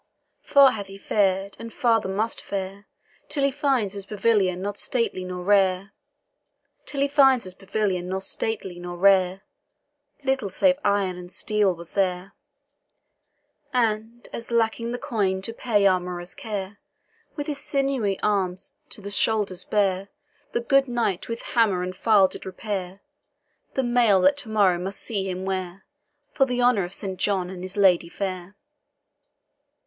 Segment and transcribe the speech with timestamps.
[0.41, 2.87] Far hath he far'd, and farther must fare,
[3.29, 5.91] Till he finds his pavilion nor stately nor rare,
[6.91, 7.09] Little
[10.49, 12.33] save iron and steel was there;
[13.71, 16.79] And, as lacking the coin to pay armourer's care,
[17.35, 20.09] With his sinewy arms to the shoulders bare,
[20.51, 23.01] The good knight with hammer and file did repair
[23.75, 25.85] The mail that to morrow must see him wear,
[26.33, 28.55] For the honour of Saint John and his lady fair.